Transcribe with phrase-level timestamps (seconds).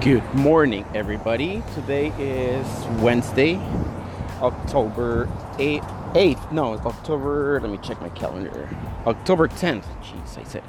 [0.00, 1.62] Good morning, everybody.
[1.74, 2.66] Today is
[3.02, 3.56] Wednesday,
[4.40, 5.26] October
[5.58, 6.14] 8th.
[6.14, 6.52] 8th.
[6.52, 7.60] No, it's October.
[7.60, 8.66] Let me check my calendar.
[9.06, 9.84] October 10th.
[10.02, 10.62] Jeez, I said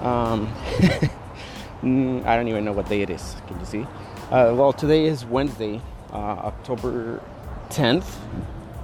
[0.00, 0.06] 8th.
[0.06, 0.46] Um,
[1.82, 3.34] mm, I don't even know what day it is.
[3.48, 3.82] Can you see?
[4.30, 5.80] Uh, well, today is Wednesday,
[6.12, 7.20] uh, October
[7.70, 8.14] 10th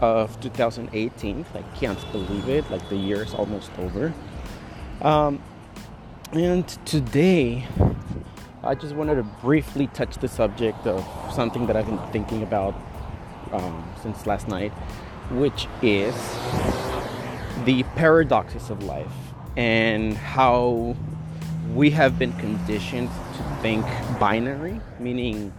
[0.00, 1.46] of 2018.
[1.54, 2.68] I can't believe it.
[2.68, 4.12] Like the year is almost over.
[5.02, 5.40] Um,
[6.32, 7.68] and today,
[8.70, 12.72] I just wanted to briefly touch the subject of something that I've been thinking about
[13.50, 14.70] um, since last night,
[15.32, 16.14] which is
[17.64, 19.10] the paradoxes of life
[19.56, 20.94] and how
[21.74, 23.84] we have been conditioned to think
[24.20, 25.52] binary, meaning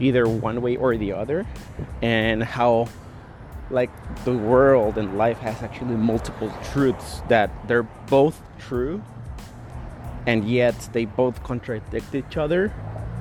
[0.00, 1.46] either one way or the other,
[2.00, 2.88] and how
[3.68, 3.90] like
[4.24, 9.02] the world and life has actually multiple truths that they're both true
[10.26, 12.72] and yet they both contradict each other,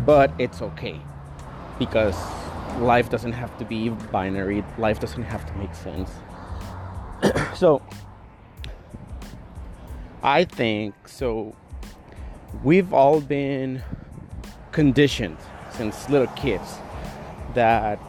[0.06, 1.00] but it's okay
[1.80, 2.16] because
[2.80, 6.12] life doesn't have to be binary, life doesn't have to make sense.
[7.58, 7.82] so,
[10.24, 11.56] I think so.
[12.64, 13.82] We've all been
[14.72, 15.38] conditioned
[15.72, 16.78] since little kids
[17.56, 18.00] that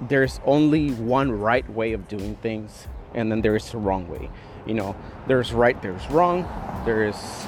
[0.00, 4.30] there's only one right way of doing things, and then there's a wrong way.
[4.66, 6.48] You know, there's right, there's wrong,
[6.84, 7.46] there's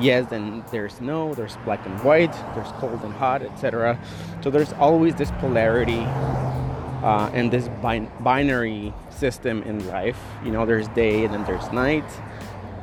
[0.00, 3.98] yes then there's no there's black and white there's cold and hot etc
[4.42, 6.06] so there's always this polarity
[7.02, 10.18] uh, and this bin- binary system in life.
[10.44, 12.04] You know there's day and then there's night.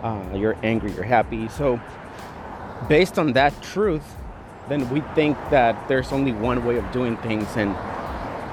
[0.03, 1.47] Uh, you're angry you're happy.
[1.49, 1.79] So
[2.87, 4.03] based on that truth
[4.69, 7.47] then we think that there's only one way of doing things.
[7.55, 7.75] And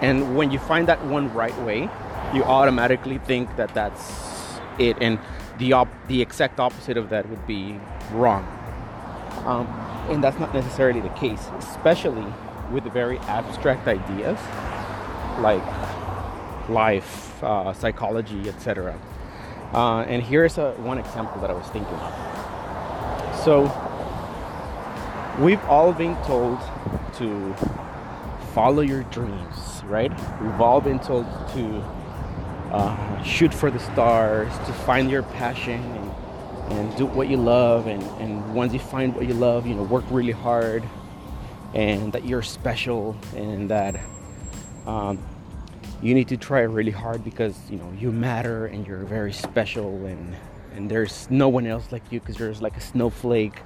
[0.03, 1.89] and when you find that one right way
[2.33, 4.97] you automatically think that that's it.
[5.01, 5.19] And
[5.59, 7.79] the op- the exact opposite of that would be
[8.13, 8.47] wrong.
[9.45, 9.67] Um,
[10.09, 12.27] and that's not necessarily the case, especially
[12.71, 14.39] with very abstract ideas
[15.41, 15.63] like
[16.69, 18.99] life, uh, psychology, etc.
[19.73, 23.45] Uh, and here's a, one example that I was thinking of.
[23.45, 23.65] So,
[25.41, 26.59] we've all been told
[27.19, 27.55] to
[28.55, 30.13] follow your dreams, right?
[30.41, 31.85] We've all been told to
[32.73, 35.83] uh, shoot for the stars, to find your passion
[36.71, 39.83] and do what you love and, and once you find what you love you know
[39.83, 40.83] work really hard
[41.75, 44.01] and that you're special and that
[44.87, 45.19] um,
[46.03, 50.07] you need to try really hard because you know you matter and you're very special
[50.07, 50.37] and
[50.75, 53.61] and there's no one else like you because you're like a snowflake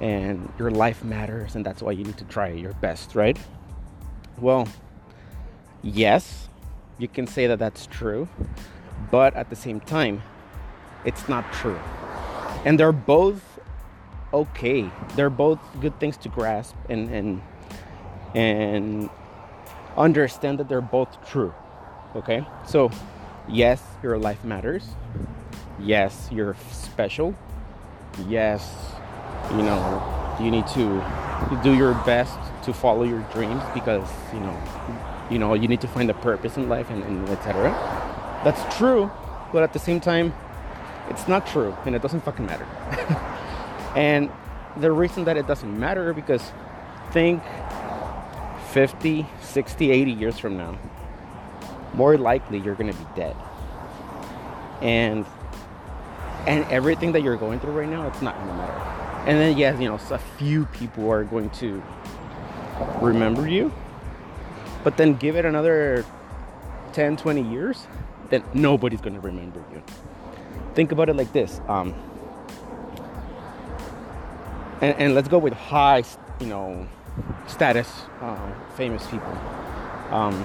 [0.00, 3.38] and your life matters and that's why you need to try your best right?
[4.40, 4.68] Well
[5.82, 6.48] yes
[6.98, 8.28] you can say that that's true
[9.10, 10.22] but at the same time
[11.04, 11.78] it's not true
[12.64, 13.42] and they're both
[14.32, 14.90] okay.
[15.16, 17.42] They're both good things to grasp and and
[18.34, 19.10] and
[19.96, 21.54] understand that they're both true.
[22.16, 22.46] Okay?
[22.66, 22.90] So,
[23.48, 24.84] yes, your life matters.
[25.78, 27.34] Yes, you're special.
[28.28, 28.92] Yes,
[29.50, 31.04] you know, you need to
[31.62, 34.56] do your best to follow your dreams because, you know,
[35.30, 37.70] you know, you need to find a purpose in life and, and etc.
[38.44, 39.10] That's true,
[39.52, 40.34] but at the same time,
[41.12, 42.64] it's not true and it doesn't fucking matter.
[43.96, 44.30] and
[44.78, 46.42] the reason that it doesn't matter because
[47.12, 47.42] think
[48.70, 50.78] 50, 60, 80 years from now,
[51.94, 53.36] more likely you're going to be dead.
[54.80, 55.26] And
[56.46, 59.28] and everything that you're going through right now, it's not going to matter.
[59.28, 61.80] And then yes, you know, a few people are going to
[63.00, 63.72] remember you.
[64.82, 66.04] But then give it another
[66.94, 67.86] 10, 20 years,
[68.30, 69.82] then nobody's going to remember you
[70.74, 71.94] think about it like this um,
[74.80, 76.02] and, and, let's go with high
[76.40, 76.86] you know
[77.46, 77.88] status
[78.20, 79.32] uh, famous people.
[80.10, 80.44] Um,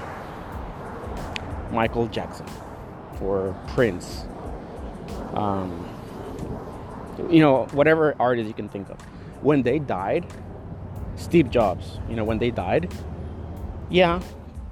[1.72, 2.46] michael jackson
[3.22, 4.26] or prince.
[5.34, 5.88] Um,
[7.30, 9.00] you know whatever artist you can think of.
[9.42, 10.26] When they died
[11.16, 12.94] steve jobs you know when they died
[13.90, 14.22] yeah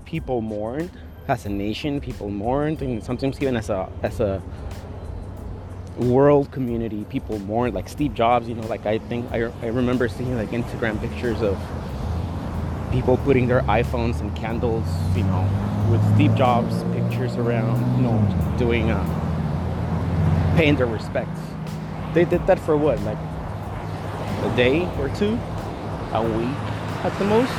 [0.06, 0.92] people mourned.
[1.28, 2.82] As a nation people mourned.
[2.82, 4.42] And sometimes even as a as a
[5.98, 10.10] world community people mourn like steve jobs you know like i think i, I remember
[10.10, 11.58] seeing like instagram pictures of
[12.92, 15.48] people putting their iphones and candles you know
[15.90, 19.26] with steve jobs pictures around you know doing uh,
[20.56, 21.40] paying their respects.
[22.14, 25.38] They did that for what like a day or two?
[26.14, 26.58] A week
[27.04, 27.52] at the most?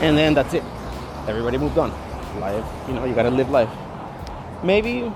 [0.00, 0.62] And then that's it.
[1.26, 1.90] Everybody moved on.
[2.40, 3.70] Life you know you gotta live life.
[4.62, 5.10] Maybe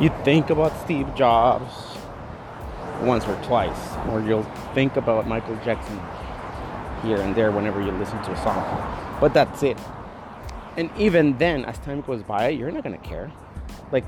[0.00, 1.98] you think about Steve Jobs
[3.02, 6.00] once or twice, or you'll think about Michael Jackson
[7.02, 9.18] here and there whenever you listen to a song.
[9.20, 9.78] But that's it.
[10.76, 13.32] And even then, as time goes by, you're not gonna care.
[13.90, 14.04] Like,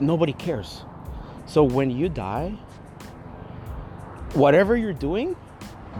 [0.00, 0.82] nobody cares.
[1.46, 2.50] So when you die,
[4.34, 5.36] whatever you're doing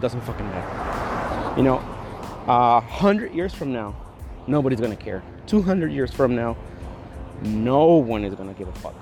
[0.01, 1.57] doesn't fucking matter.
[1.57, 1.77] You know,
[2.47, 3.95] a hundred years from now,
[4.47, 5.23] nobody's gonna care.
[5.47, 6.55] 200 years from now,
[7.41, 8.95] no one is gonna give a fuck.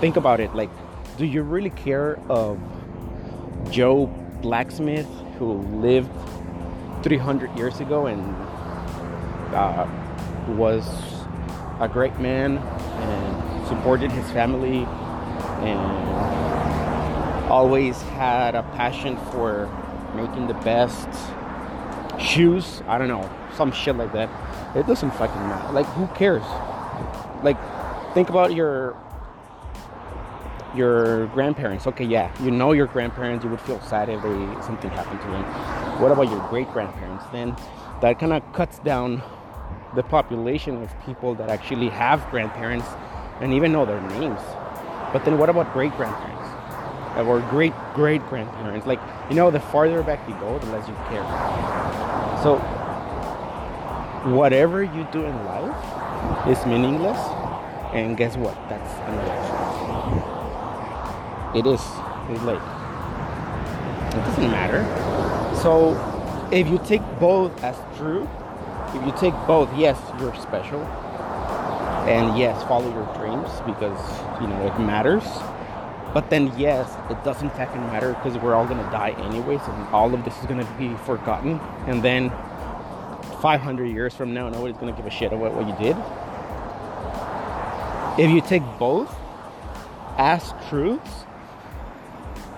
[0.00, 0.54] Think about it.
[0.54, 0.70] Like,
[1.16, 2.60] do you really care of
[3.70, 4.06] Joe
[4.42, 5.08] Blacksmith
[5.38, 6.10] who lived
[7.02, 8.20] 300 years ago and
[9.52, 9.88] uh,
[10.50, 10.86] was
[11.80, 14.86] a great man and supported his family
[15.66, 15.80] and
[17.50, 19.68] always had a passion for
[20.14, 21.08] making the best
[22.20, 22.82] shoes?
[22.86, 24.30] I don't know, some shit like that.
[24.76, 25.72] It doesn't fucking matter.
[25.72, 26.44] Like, who cares?
[27.42, 27.56] Like,
[28.14, 28.96] think about your
[30.74, 31.86] your grandparents.
[31.86, 33.44] Okay, yeah, you know your grandparents.
[33.44, 35.44] You would feel sad if they something happened to them.
[36.00, 37.24] What about your great grandparents?
[37.32, 37.56] Then
[38.00, 39.22] that kind of cuts down
[39.94, 42.86] the population of people that actually have grandparents
[43.40, 44.40] and even know their names.
[45.12, 46.34] But then what about great grandparents?
[47.16, 48.86] Or great great grandparents?
[48.86, 51.24] Like, you know, the farther back you go, the less you care.
[52.42, 52.58] So
[54.34, 57.18] whatever you do in life is meaningless.
[57.92, 58.54] And guess what?
[58.68, 59.67] That's another
[61.54, 61.80] It is.
[62.30, 62.60] It's like
[64.12, 64.84] it doesn't matter.
[65.62, 65.96] So
[66.52, 68.28] if you take both as true,
[68.94, 70.80] if you take both, yes, you're special.
[72.08, 73.98] And yes, follow your dreams because
[74.40, 75.24] you know it matters.
[76.14, 80.12] But then yes, it doesn't fucking matter because we're all gonna die anyways, and all
[80.14, 81.60] of this is gonna be forgotten.
[81.86, 82.30] And then
[83.42, 85.96] 500 years from now, nobody's gonna give a shit about what you did.
[88.18, 89.14] If you take both
[90.16, 91.24] as truths,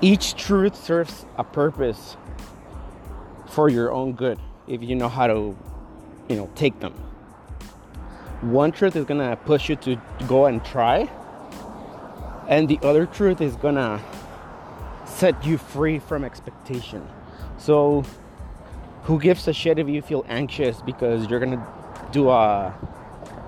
[0.02, 2.16] each truth serves a purpose
[3.46, 5.56] for your own good if you know how to,
[6.28, 6.94] you know, take them.
[8.40, 11.10] One truth is gonna push you to go and try,
[12.48, 14.00] and the other truth is gonna
[15.04, 17.06] set you free from expectation.
[17.58, 18.04] So
[19.02, 21.66] who gives a shit if you feel anxious because you're gonna
[22.12, 22.74] do a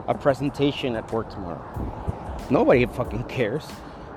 [0.09, 1.65] a presentation at work tomorrow?
[2.51, 3.67] Nobody fucking cares.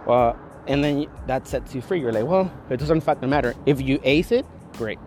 [0.06, 0.34] Uh,
[0.68, 2.00] and then that sets you free.
[2.00, 3.56] You're like, well, it doesn't fucking matter.
[3.66, 5.00] If you ace it, great.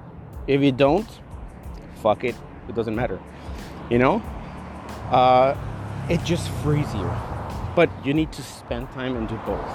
[0.46, 1.08] If you don't,
[2.02, 2.34] fuck it.
[2.68, 3.18] It doesn't matter.
[3.90, 4.22] You know?
[5.10, 5.56] Uh,
[6.08, 7.10] it just frees you.
[7.74, 9.68] But you need to spend time and do both.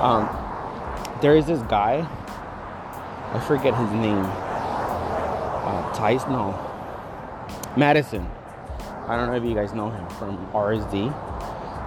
[0.00, 0.28] Um,
[1.20, 2.06] there is this guy,
[3.32, 4.24] I forget his name
[5.94, 6.26] Tice?
[6.26, 6.58] No.
[7.76, 8.28] Madison.
[9.06, 11.14] I don't know if you guys know him from RSD.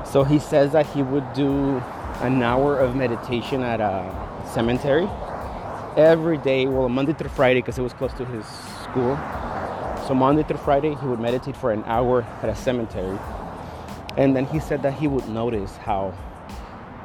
[0.08, 1.84] So he says that he would do
[2.22, 4.12] an hour of meditation at a
[4.54, 5.08] cemetery
[5.96, 8.46] every day, well, Monday through Friday, because it was close to his
[8.84, 9.18] school.
[10.08, 13.18] So Monday through Friday, he would meditate for an hour at a cemetery.
[14.16, 16.14] And then he said that he would notice how,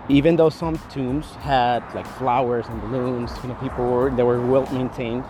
[0.08, 4.40] even though some tombs had like flowers and balloons, you know, people were they were
[4.44, 5.24] well maintained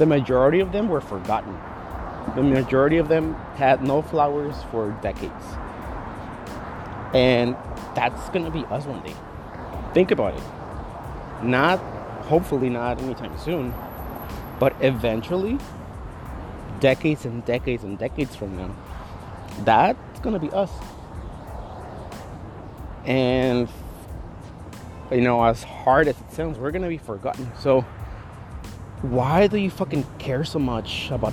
[0.00, 1.54] the majority of them were forgotten.
[2.34, 5.44] The majority of them had no flowers for decades.
[7.12, 7.56] And
[7.94, 9.14] that's gonna be us one day.
[9.94, 10.42] Think about it.
[11.42, 11.78] Not,
[12.24, 13.74] hopefully, not anytime soon,
[14.58, 15.58] but eventually,
[16.78, 18.74] decades and decades and decades from now,
[19.64, 20.70] that's gonna be us.
[23.04, 23.68] And,
[25.10, 27.50] you know, as hard as it sounds, we're gonna be forgotten.
[27.58, 27.84] So,
[29.02, 31.32] why do you fucking care so much about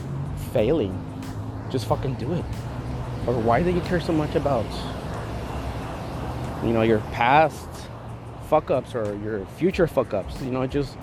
[0.54, 0.98] failing?
[1.70, 2.46] Just fucking do it.
[3.28, 4.66] Or why do you care so much about
[6.68, 7.68] you know your past
[8.50, 10.42] fuck ups or your future fuck ups?
[10.42, 10.98] You know, just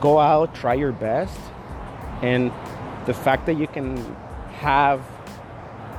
[0.00, 1.38] go out, try your best,
[2.22, 2.52] and
[3.06, 3.96] the fact that you can
[4.54, 5.02] have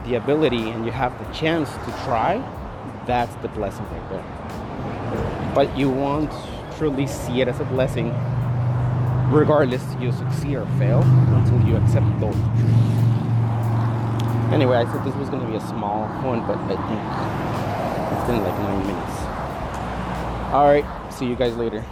[0.05, 2.43] the ability and you have the chance to try,
[3.05, 5.51] that's the blessing right there.
[5.55, 6.31] But you won't
[6.77, 8.13] truly see it as a blessing
[9.29, 12.37] regardless you succeed or fail until you accept both
[14.53, 17.66] anyway i said this was going to be a small one but i think
[18.27, 19.21] been like nine minutes.
[20.53, 20.85] All right
[21.17, 21.83] see you guys later